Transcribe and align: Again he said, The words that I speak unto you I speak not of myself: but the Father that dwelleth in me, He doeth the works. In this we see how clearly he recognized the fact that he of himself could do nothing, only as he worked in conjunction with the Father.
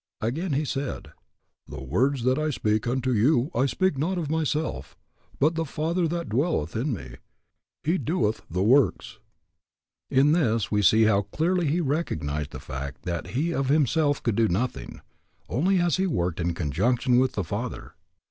Again 0.19 0.53
he 0.53 0.65
said, 0.65 1.11
The 1.67 1.79
words 1.79 2.23
that 2.23 2.39
I 2.39 2.49
speak 2.49 2.87
unto 2.87 3.11
you 3.11 3.51
I 3.53 3.67
speak 3.67 3.99
not 3.99 4.17
of 4.17 4.31
myself: 4.31 4.97
but 5.39 5.53
the 5.53 5.63
Father 5.63 6.07
that 6.07 6.27
dwelleth 6.27 6.75
in 6.75 6.91
me, 6.91 7.17
He 7.83 7.99
doeth 7.99 8.41
the 8.49 8.63
works. 8.63 9.19
In 10.09 10.31
this 10.31 10.71
we 10.71 10.81
see 10.81 11.03
how 11.03 11.21
clearly 11.21 11.67
he 11.67 11.81
recognized 11.81 12.49
the 12.49 12.59
fact 12.59 13.03
that 13.03 13.27
he 13.37 13.53
of 13.53 13.69
himself 13.69 14.23
could 14.23 14.35
do 14.35 14.47
nothing, 14.47 15.01
only 15.47 15.79
as 15.79 15.97
he 15.97 16.07
worked 16.07 16.39
in 16.39 16.55
conjunction 16.55 17.19
with 17.19 17.33
the 17.33 17.43
Father. 17.43 17.93